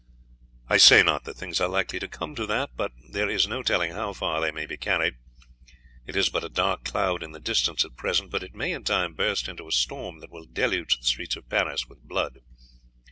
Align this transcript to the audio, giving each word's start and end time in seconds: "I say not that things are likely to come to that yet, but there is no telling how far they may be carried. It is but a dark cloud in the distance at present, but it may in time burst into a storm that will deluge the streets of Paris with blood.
"I 0.67 0.77
say 0.77 1.03
not 1.03 1.25
that 1.25 1.37
things 1.37 1.61
are 1.61 1.67
likely 1.67 1.99
to 1.99 2.07
come 2.07 2.33
to 2.33 2.47
that 2.47 2.71
yet, 2.71 2.75
but 2.75 2.91
there 3.11 3.29
is 3.29 3.47
no 3.47 3.61
telling 3.61 3.91
how 3.91 4.13
far 4.13 4.41
they 4.41 4.49
may 4.49 4.65
be 4.65 4.75
carried. 4.75 5.13
It 6.07 6.15
is 6.15 6.29
but 6.29 6.43
a 6.43 6.49
dark 6.49 6.83
cloud 6.83 7.21
in 7.21 7.33
the 7.33 7.39
distance 7.39 7.85
at 7.85 7.97
present, 7.97 8.31
but 8.31 8.41
it 8.41 8.55
may 8.55 8.71
in 8.71 8.83
time 8.83 9.13
burst 9.13 9.47
into 9.47 9.67
a 9.67 9.71
storm 9.71 10.19
that 10.21 10.31
will 10.31 10.45
deluge 10.51 10.97
the 10.97 11.05
streets 11.05 11.35
of 11.35 11.49
Paris 11.49 11.85
with 11.87 12.01
blood. 12.01 12.39